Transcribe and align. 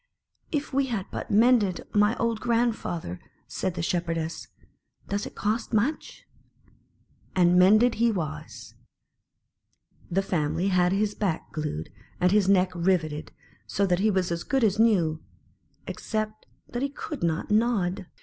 "If 0.51 0.73
we 0.73 0.87
had 0.87 1.05
but 1.11 1.29
mended 1.29 1.85
my 1.93 2.15
old 2.17 2.39
grand 2.39 2.75
father!" 2.75 3.19
said 3.47 3.75
the 3.75 3.83
Shepherdess. 3.83 4.47
"Does 5.07 5.27
it 5.27 5.35
cost 5.35 5.73
much?" 5.75 6.25
And 7.35 7.55
mended 7.59 7.93
he 8.01 8.11
was. 8.11 8.73
The 10.09 10.23
family 10.23 10.69
had 10.69 10.91
his 10.91 11.13
back 11.13 11.51
glued, 11.51 11.91
and 12.19 12.31
his 12.31 12.49
neck 12.49 12.71
riveted, 12.73 13.31
so 13.67 13.85
that 13.85 13.99
he 13.99 14.09
was 14.09 14.31
as 14.31 14.43
good 14.43 14.63
as 14.63 14.79
new, 14.79 15.21
except 15.85 16.47
that 16.69 16.81
he 16.81 16.89
could 16.89 17.21
not 17.21 17.51
nod. 17.51 18.07